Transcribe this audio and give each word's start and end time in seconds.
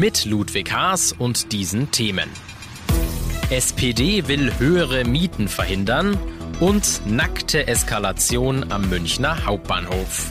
Mit 0.00 0.24
Ludwig 0.24 0.72
Haas 0.72 1.12
und 1.12 1.52
diesen 1.52 1.90
Themen. 1.90 2.30
SPD 3.50 4.28
will 4.28 4.50
höhere 4.58 5.04
Mieten 5.04 5.46
verhindern 5.46 6.16
und 6.58 7.02
nackte 7.04 7.66
Eskalation 7.66 8.72
am 8.72 8.88
Münchner 8.88 9.44
Hauptbahnhof. 9.44 10.30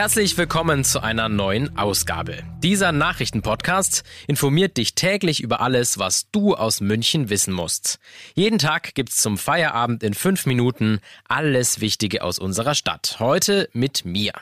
Herzlich 0.00 0.38
willkommen 0.38 0.82
zu 0.82 1.02
einer 1.02 1.28
neuen 1.28 1.76
Ausgabe. 1.76 2.42
Dieser 2.62 2.90
Nachrichtenpodcast 2.90 4.02
informiert 4.26 4.78
dich 4.78 4.94
täglich 4.94 5.42
über 5.42 5.60
alles, 5.60 5.98
was 5.98 6.30
du 6.30 6.54
aus 6.54 6.80
München 6.80 7.28
wissen 7.28 7.52
musst. 7.52 7.98
Jeden 8.34 8.58
Tag 8.58 8.94
gibt's 8.94 9.18
zum 9.18 9.36
Feierabend 9.36 10.02
in 10.02 10.14
fünf 10.14 10.46
Minuten 10.46 11.00
alles 11.28 11.82
Wichtige 11.82 12.22
aus 12.24 12.38
unserer 12.38 12.74
Stadt. 12.74 13.16
Heute 13.18 13.68
mit 13.74 14.06
mir. 14.06 14.32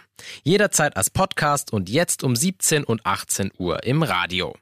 Jederzeit 0.44 0.96
als 0.96 1.10
Podcast 1.10 1.72
und 1.72 1.88
jetzt 1.90 2.22
um 2.22 2.36
17 2.36 2.84
und 2.84 3.04
18 3.04 3.50
Uhr 3.59 3.82
im 3.82 4.04
Radio. 4.04 4.54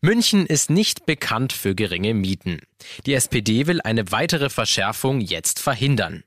München 0.00 0.46
ist 0.46 0.70
nicht 0.70 1.04
bekannt 1.04 1.52
für 1.52 1.74
geringe 1.74 2.14
Mieten. 2.14 2.62
Die 3.04 3.12
SPD 3.12 3.66
will 3.66 3.82
eine 3.82 4.10
weitere 4.10 4.48
Verschärfung 4.48 5.20
jetzt 5.20 5.60
verhindern. 5.60 6.24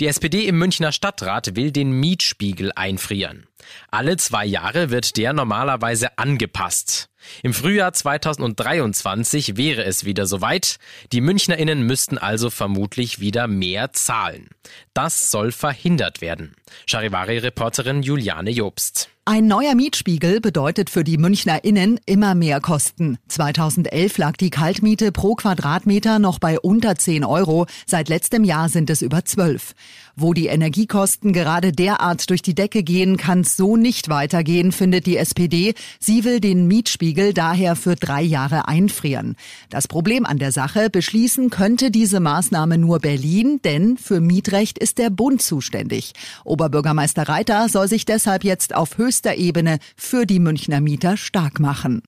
Die 0.00 0.06
SPD 0.06 0.46
im 0.46 0.58
Münchner 0.58 0.92
Stadtrat 0.92 1.54
will 1.54 1.70
den 1.70 1.92
Mietspiegel 1.92 2.72
einfrieren. 2.74 3.46
Alle 3.90 4.16
zwei 4.16 4.44
Jahre 4.44 4.90
wird 4.90 5.16
der 5.16 5.32
normalerweise 5.32 6.18
angepasst. 6.18 7.08
Im 7.42 7.54
Frühjahr 7.54 7.92
2023 7.92 9.56
wäre 9.56 9.84
es 9.84 10.04
wieder 10.04 10.26
soweit. 10.26 10.78
Die 11.12 11.20
Münchnerinnen 11.20 11.82
müssten 11.82 12.18
also 12.18 12.50
vermutlich 12.50 13.20
wieder 13.20 13.46
mehr 13.46 13.92
zahlen. 13.92 14.48
Das 14.94 15.30
soll 15.30 15.52
verhindert 15.52 16.20
werden. 16.20 16.54
Charivari-Reporterin 16.86 18.02
Juliane 18.02 18.50
Jobst. 18.50 19.08
Ein 19.24 19.46
neuer 19.46 19.76
Mietspiegel 19.76 20.40
bedeutet 20.40 20.90
für 20.90 21.04
die 21.04 21.16
MünchnerInnen 21.16 22.00
immer 22.06 22.34
mehr 22.34 22.60
Kosten. 22.60 23.18
2011 23.28 24.18
lag 24.18 24.36
die 24.36 24.50
Kaltmiete 24.50 25.12
pro 25.12 25.36
Quadratmeter 25.36 26.18
noch 26.18 26.40
bei 26.40 26.58
unter 26.58 26.96
10 26.96 27.24
Euro. 27.24 27.66
Seit 27.86 28.08
letztem 28.08 28.42
Jahr 28.42 28.68
sind 28.68 28.90
es 28.90 29.00
über 29.00 29.24
12. 29.24 29.74
Wo 30.16 30.34
die 30.34 30.48
Energiekosten 30.48 31.32
gerade 31.32 31.70
derart 31.70 32.28
durch 32.30 32.42
die 32.42 32.56
Decke 32.56 32.82
gehen, 32.82 33.16
kann 33.16 33.42
es 33.42 33.56
so 33.56 33.76
nicht 33.76 34.08
weitergehen, 34.08 34.72
findet 34.72 35.06
die 35.06 35.16
SPD. 35.16 35.74
Sie 36.00 36.24
will 36.24 36.40
den 36.40 36.66
Mietspiegel 36.66 37.11
daher 37.34 37.76
für 37.76 37.94
drei 37.94 38.22
Jahre 38.22 38.68
einfrieren. 38.68 39.36
Das 39.70 39.86
Problem 39.86 40.24
an 40.24 40.38
der 40.38 40.52
Sache, 40.52 40.90
beschließen 40.90 41.50
könnte 41.50 41.90
diese 41.90 42.20
Maßnahme 42.20 42.78
nur 42.78 42.98
Berlin, 42.98 43.60
denn 43.64 43.96
für 43.96 44.20
Mietrecht 44.20 44.78
ist 44.78 44.98
der 44.98 45.10
Bund 45.10 45.42
zuständig. 45.42 46.12
Oberbürgermeister 46.44 47.28
Reiter 47.28 47.68
soll 47.68 47.88
sich 47.88 48.04
deshalb 48.04 48.44
jetzt 48.44 48.74
auf 48.74 48.98
höchster 48.98 49.36
Ebene 49.36 49.78
für 49.96 50.26
die 50.26 50.40
Münchner 50.40 50.80
Mieter 50.80 51.16
stark 51.16 51.60
machen. 51.60 52.02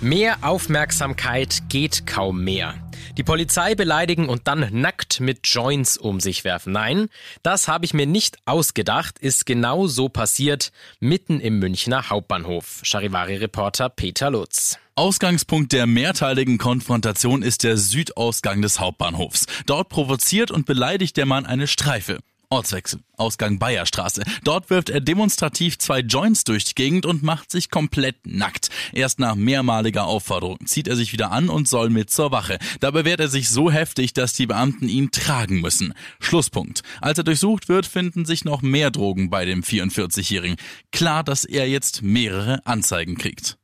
Mehr 0.00 0.38
Aufmerksamkeit 0.42 1.68
geht 1.68 2.06
kaum 2.06 2.44
mehr. 2.44 2.87
Die 3.16 3.24
Polizei 3.24 3.74
beleidigen 3.74 4.28
und 4.28 4.46
dann 4.46 4.68
nackt 4.72 5.20
mit 5.20 5.40
Joints 5.44 5.96
um 5.96 6.20
sich 6.20 6.44
werfen. 6.44 6.72
Nein, 6.72 7.08
das 7.42 7.68
habe 7.68 7.84
ich 7.84 7.94
mir 7.94 8.06
nicht 8.06 8.38
ausgedacht, 8.44 9.18
ist 9.18 9.46
genau 9.46 9.86
so 9.86 10.08
passiert, 10.08 10.72
mitten 11.00 11.40
im 11.40 11.58
Münchner 11.58 12.10
Hauptbahnhof. 12.10 12.80
Charivari-Reporter 12.82 13.88
Peter 13.88 14.30
Lutz. 14.30 14.78
Ausgangspunkt 14.94 15.72
der 15.72 15.86
mehrteiligen 15.86 16.58
Konfrontation 16.58 17.42
ist 17.42 17.62
der 17.62 17.76
Südausgang 17.76 18.62
des 18.62 18.80
Hauptbahnhofs. 18.80 19.46
Dort 19.66 19.90
provoziert 19.90 20.50
und 20.50 20.66
beleidigt 20.66 21.16
der 21.16 21.24
Mann 21.24 21.46
eine 21.46 21.68
Streife. 21.68 22.18
Ortswechsel. 22.50 23.00
Ausgang 23.16 23.58
Bayerstraße. 23.58 24.22
Dort 24.44 24.70
wirft 24.70 24.90
er 24.90 25.00
demonstrativ 25.00 25.78
zwei 25.78 26.00
Joints 26.00 26.44
durch 26.44 26.64
die 26.64 26.74
Gegend 26.74 27.04
und 27.04 27.22
macht 27.22 27.50
sich 27.50 27.70
komplett 27.70 28.16
nackt. 28.26 28.70
Erst 28.92 29.18
nach 29.18 29.34
mehrmaliger 29.34 30.04
Aufforderung 30.04 30.58
zieht 30.64 30.88
er 30.88 30.96
sich 30.96 31.12
wieder 31.12 31.30
an 31.30 31.48
und 31.48 31.68
soll 31.68 31.90
mit 31.90 32.10
zur 32.10 32.30
Wache. 32.30 32.58
Dabei 32.80 33.04
wehrt 33.04 33.20
er 33.20 33.28
sich 33.28 33.50
so 33.50 33.70
heftig, 33.70 34.14
dass 34.14 34.32
die 34.32 34.46
Beamten 34.46 34.88
ihn 34.88 35.10
tragen 35.10 35.60
müssen. 35.60 35.92
Schlusspunkt. 36.20 36.82
Als 37.00 37.18
er 37.18 37.24
durchsucht 37.24 37.68
wird, 37.68 37.86
finden 37.86 38.24
sich 38.24 38.44
noch 38.44 38.62
mehr 38.62 38.90
Drogen 38.90 39.30
bei 39.30 39.44
dem 39.44 39.62
44-Jährigen. 39.62 40.56
Klar, 40.92 41.24
dass 41.24 41.44
er 41.44 41.68
jetzt 41.68 42.02
mehrere 42.02 42.64
Anzeigen 42.64 43.18
kriegt. 43.18 43.58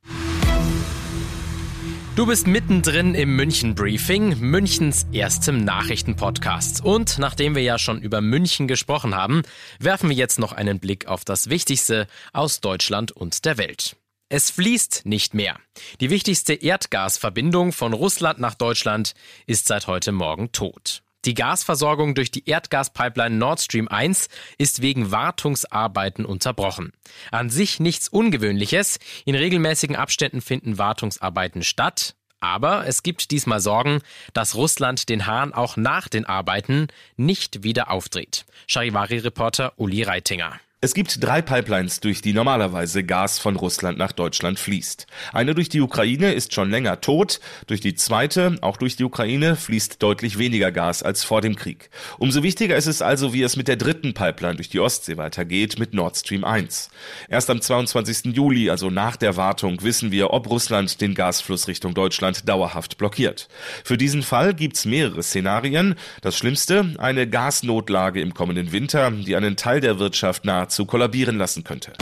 Du 2.16 2.26
bist 2.26 2.46
mittendrin 2.46 3.16
im 3.16 3.34
München 3.34 3.74
Briefing, 3.74 4.38
Münchens 4.38 5.04
erstem 5.10 5.64
Nachrichtenpodcast. 5.64 6.84
Und 6.84 7.18
nachdem 7.18 7.56
wir 7.56 7.62
ja 7.64 7.76
schon 7.76 8.00
über 8.00 8.20
München 8.20 8.68
gesprochen 8.68 9.16
haben, 9.16 9.42
werfen 9.80 10.10
wir 10.10 10.16
jetzt 10.16 10.38
noch 10.38 10.52
einen 10.52 10.78
Blick 10.78 11.08
auf 11.08 11.24
das 11.24 11.50
Wichtigste 11.50 12.06
aus 12.32 12.60
Deutschland 12.60 13.10
und 13.10 13.44
der 13.44 13.58
Welt. 13.58 13.96
Es 14.28 14.52
fließt 14.52 15.06
nicht 15.06 15.34
mehr. 15.34 15.58
Die 16.00 16.08
wichtigste 16.08 16.54
Erdgasverbindung 16.54 17.72
von 17.72 17.92
Russland 17.92 18.38
nach 18.38 18.54
Deutschland 18.54 19.14
ist 19.48 19.66
seit 19.66 19.88
heute 19.88 20.12
Morgen 20.12 20.52
tot. 20.52 21.02
Die 21.24 21.34
Gasversorgung 21.34 22.14
durch 22.14 22.30
die 22.30 22.46
Erdgaspipeline 22.48 23.36
Nord 23.36 23.60
Stream 23.60 23.88
1 23.88 24.28
ist 24.58 24.82
wegen 24.82 25.10
Wartungsarbeiten 25.10 26.26
unterbrochen. 26.26 26.92
An 27.30 27.48
sich 27.48 27.80
nichts 27.80 28.08
Ungewöhnliches. 28.08 28.98
In 29.24 29.34
regelmäßigen 29.34 29.96
Abständen 29.96 30.42
finden 30.42 30.76
Wartungsarbeiten 30.76 31.62
statt. 31.62 32.14
Aber 32.40 32.86
es 32.86 33.02
gibt 33.02 33.30
diesmal 33.30 33.60
Sorgen, 33.60 34.00
dass 34.34 34.54
Russland 34.54 35.08
den 35.08 35.26
Hahn 35.26 35.54
auch 35.54 35.78
nach 35.78 36.08
den 36.08 36.26
Arbeiten 36.26 36.88
nicht 37.16 37.62
wieder 37.62 37.90
aufdreht. 37.90 38.44
Charivari-Reporter 38.66 39.72
Uli 39.76 40.02
Reitinger. 40.02 40.60
Es 40.84 40.92
gibt 40.92 41.24
drei 41.24 41.40
Pipelines, 41.40 42.00
durch 42.00 42.20
die 42.20 42.34
normalerweise 42.34 43.04
Gas 43.04 43.38
von 43.38 43.56
Russland 43.56 43.96
nach 43.96 44.12
Deutschland 44.12 44.58
fließt. 44.58 45.06
Eine 45.32 45.54
durch 45.54 45.70
die 45.70 45.80
Ukraine 45.80 46.34
ist 46.34 46.52
schon 46.52 46.68
länger 46.68 47.00
tot, 47.00 47.40
durch 47.66 47.80
die 47.80 47.94
zweite, 47.94 48.58
auch 48.60 48.76
durch 48.76 48.94
die 48.94 49.04
Ukraine, 49.04 49.56
fließt 49.56 50.02
deutlich 50.02 50.36
weniger 50.36 50.72
Gas 50.72 51.02
als 51.02 51.24
vor 51.24 51.40
dem 51.40 51.56
Krieg. 51.56 51.88
Umso 52.18 52.42
wichtiger 52.42 52.76
ist 52.76 52.84
es 52.84 53.00
also, 53.00 53.32
wie 53.32 53.42
es 53.42 53.56
mit 53.56 53.66
der 53.66 53.76
dritten 53.76 54.12
Pipeline 54.12 54.56
durch 54.56 54.68
die 54.68 54.78
Ostsee 54.78 55.16
weitergeht, 55.16 55.78
mit 55.78 55.94
Nord 55.94 56.18
Stream 56.18 56.44
1. 56.44 56.90
Erst 57.30 57.48
am 57.48 57.62
22. 57.62 58.36
Juli, 58.36 58.68
also 58.68 58.90
nach 58.90 59.16
der 59.16 59.38
Wartung, 59.38 59.82
wissen 59.82 60.10
wir, 60.10 60.34
ob 60.34 60.50
Russland 60.50 61.00
den 61.00 61.14
Gasfluss 61.14 61.66
Richtung 61.66 61.94
Deutschland 61.94 62.46
dauerhaft 62.46 62.98
blockiert. 62.98 63.48
Für 63.84 63.96
diesen 63.96 64.22
Fall 64.22 64.52
gibt's 64.52 64.84
mehrere 64.84 65.22
Szenarien. 65.22 65.94
Das 66.20 66.36
Schlimmste, 66.36 66.94
eine 66.98 67.26
Gasnotlage 67.26 68.20
im 68.20 68.34
kommenden 68.34 68.70
Winter, 68.72 69.10
die 69.10 69.34
einen 69.34 69.56
Teil 69.56 69.80
der 69.80 69.98
Wirtschaft 69.98 70.44
nahezu 70.44 70.73
nahezu 70.74 70.86
kollabieren 70.86 71.38
lassen 71.38 71.64
könnte. 71.64 71.92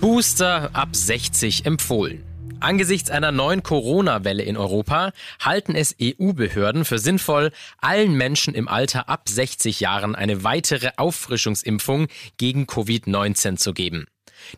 Booster 0.00 0.70
ab 0.74 0.90
60 0.92 1.64
empfohlen. 1.64 2.24
Angesichts 2.60 3.10
einer 3.10 3.32
neuen 3.32 3.62
Corona-Welle 3.62 4.42
in 4.42 4.56
Europa 4.56 5.12
halten 5.40 5.74
es 5.74 5.96
EU-Behörden 6.00 6.84
für 6.84 6.98
sinnvoll, 6.98 7.50
allen 7.78 8.14
Menschen 8.14 8.54
im 8.54 8.68
Alter 8.68 9.08
ab 9.08 9.28
60 9.28 9.80
Jahren 9.80 10.14
eine 10.14 10.44
weitere 10.44 10.90
Auffrischungsimpfung 10.96 12.06
gegen 12.36 12.66
Covid-19 12.66 13.56
zu 13.56 13.72
geben. 13.72 14.06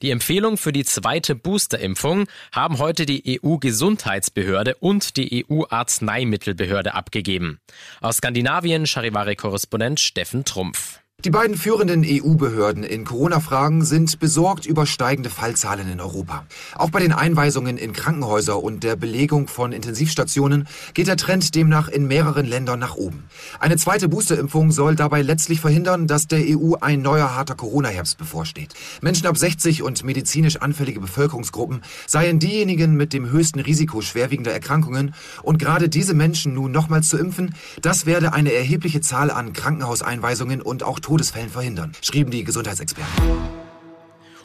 Die 0.03 0.11
Empfehlung 0.11 0.57
für 0.57 0.73
die 0.73 0.85
zweite 0.85 1.35
Boosterimpfung 1.35 2.27
haben 2.53 2.79
heute 2.79 3.07
die 3.07 3.41
EU-Gesundheitsbehörde 3.43 4.77
und 4.77 5.17
die 5.17 5.47
EU-Arzneimittelbehörde 5.49 6.95
abgegeben. 6.95 7.61
Aus 8.01 8.17
Skandinavien 8.17 8.87
Charivari-Korrespondent 8.87 10.01
Steffen 10.01 10.45
Trumpf. 10.45 11.04
Die 11.25 11.31
beiden 11.31 11.57
führenden 11.57 12.05
EU-Behörden 12.05 12.85
in 12.85 13.07
Corona-Fragen 13.07 13.83
sind 13.83 14.19
besorgt 14.21 14.67
über 14.67 14.85
steigende 14.85 15.31
Fallzahlen 15.31 15.91
in 15.91 15.99
Europa. 15.99 16.45
Auch 16.77 16.91
bei 16.91 17.01
den 17.01 17.13
Einweisungen 17.13 17.79
in 17.79 17.95
Krankenhäuser 17.95 18.63
und 18.63 18.85
der 18.85 18.95
Belegung 18.95 19.49
von 19.49 19.73
Intensivstationen 19.73 20.69
geht 20.93 21.07
der 21.07 21.17
Trend 21.17 21.55
demnach 21.55 21.89
in 21.89 22.07
mehreren 22.07 22.45
Ländern 22.45 22.79
nach 22.79 22.97
oben. 22.97 23.25
Eine 23.59 23.79
zweite 23.79 24.11
Boosterimpfung 24.11 24.71
soll 24.71 24.97
dabei 24.97 25.23
letztlich 25.23 25.63
verhindern, 25.63 26.07
dass 26.07 26.27
der 26.27 26.41
EU 26.47 26.75
ein 26.83 27.01
neuer 27.01 27.35
harter 27.35 27.55
Corona-Herbst 27.55 28.19
bevorsteht. 28.19 28.75
Menschen 29.01 29.27
ab 29.27 29.39
60 29.39 29.83
und 29.83 30.05
medizinisch 30.05 30.57
anfällige 30.57 31.01
Bevölkerungsgruppen 31.01 31.81
seien 32.07 32.39
diejenigen 32.39 32.97
mit 32.97 33.15
dem 33.15 33.31
höchsten 33.31 33.61
Risiko 33.61 34.03
schwerwiegender 34.03 34.53
Erkrankungen 34.53 35.15
und 35.43 35.59
gerade 35.59 35.89
diese 35.89 36.13
Menschen 36.13 36.53
nun 36.53 36.71
nochmals 36.71 37.09
zu 37.09 37.17
impfen, 37.17 37.55
das 37.81 38.05
werde 38.05 38.35
eine 38.35 38.53
erhebliche 38.53 39.01
Zahl 39.01 39.31
an 39.31 39.55
Krankenhauseinweisungen 39.55 40.61
und 40.61 40.83
auch 40.83 41.01
Todesfällen 41.05 41.51
verhindern, 41.51 41.93
schrieben 42.01 42.31
die 42.31 42.45
Gesundheitsexperten. 42.45 43.13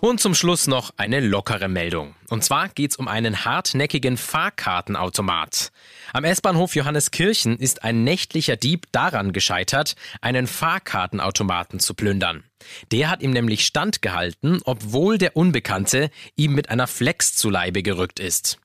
Und 0.02 0.20
zum 0.20 0.36
Schluss 0.36 0.68
noch 0.68 0.92
eine 0.98 1.22
lockere 1.22 1.70
Meldung. 1.70 2.16
Und 2.30 2.44
zwar 2.44 2.68
geht's 2.68 2.98
um 2.98 3.08
einen 3.08 3.46
hartnäckigen 3.46 4.18
Fahrkartenautomat. 4.18 5.72
Am 6.12 6.26
S-Bahnhof 6.26 6.76
Johanneskirchen 6.76 7.58
ist 7.58 7.84
ein 7.84 8.04
nächtlicher 8.04 8.58
Dieb 8.58 8.88
daran 8.92 9.32
gescheitert, 9.32 9.96
einen 10.20 10.48
Fahrkartenautomaten 10.48 11.80
zu 11.80 11.94
plündern. 11.94 12.44
Der 12.92 13.10
hat 13.10 13.22
ihm 13.22 13.32
nämlich 13.32 13.66
standgehalten, 13.66 14.62
obwohl 14.66 15.18
der 15.18 15.38
Unbekannte 15.38 16.12
ihm 16.36 16.56
mit 16.56 16.70
einer 16.70 16.88
Flex 16.88 17.36
zu 17.36 17.50
Leibe 17.50 17.84
gerückt 17.84 18.20
ist. 18.20 18.60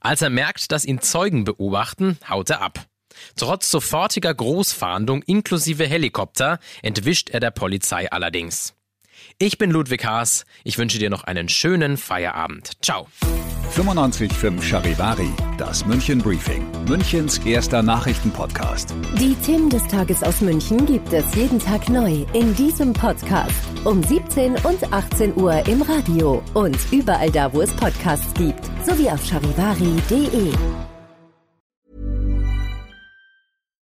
Als 0.00 0.20
er 0.20 0.30
merkt, 0.30 0.72
dass 0.72 0.84
ihn 0.84 1.00
Zeugen 1.00 1.44
beobachten, 1.44 2.18
haut 2.28 2.50
er 2.50 2.60
ab. 2.60 2.86
Trotz 3.36 3.70
sofortiger 3.70 4.34
Großfahndung 4.34 5.22
inklusive 5.22 5.86
Helikopter 5.86 6.58
entwischt 6.82 7.30
er 7.30 7.40
der 7.40 7.50
Polizei 7.50 8.10
allerdings. 8.10 8.74
Ich 9.38 9.58
bin 9.58 9.70
Ludwig 9.70 10.04
Haas. 10.04 10.44
Ich 10.64 10.78
wünsche 10.78 10.98
dir 10.98 11.10
noch 11.10 11.24
einen 11.24 11.48
schönen 11.48 11.96
Feierabend. 11.96 12.72
Ciao. 12.82 13.08
95.5 13.74 14.62
Charivari, 14.62 15.28
das 15.58 15.84
München 15.84 16.18
Briefing, 16.18 16.64
Münchens 16.88 17.38
erster 17.38 17.82
Nachrichtenpodcast. 17.82 18.94
Die 19.18 19.34
Themen 19.44 19.68
des 19.68 19.86
Tages 19.88 20.22
aus 20.22 20.40
München 20.40 20.86
gibt 20.86 21.12
es 21.12 21.34
jeden 21.34 21.58
Tag 21.58 21.88
neu 21.90 22.24
in 22.32 22.54
diesem 22.54 22.94
Podcast. 22.94 23.52
Um 23.84 24.02
17 24.02 24.54
und 24.64 24.92
18 24.92 25.36
Uhr 25.36 25.66
im 25.66 25.82
Radio 25.82 26.42
und 26.54 26.78
überall 26.90 27.30
da, 27.30 27.52
wo 27.52 27.60
es 27.60 27.72
Podcasts 27.72 28.32
gibt, 28.34 28.64
sowie 28.86 29.10
auf 29.10 29.22
charivari.de. 29.26 30.95